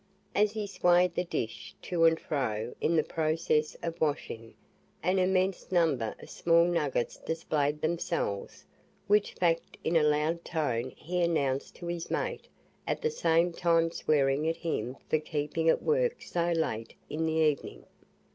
[0.33, 4.55] As he swayed the dish to and fro in the process of washing,
[5.03, 8.65] an immense number of small nuggets displayed themselves,
[9.05, 12.47] which fact in a loud tone he announced to his "mate",
[12.87, 17.33] at the same time swearing at him for keeping at work so late in the
[17.35, 17.85] evening.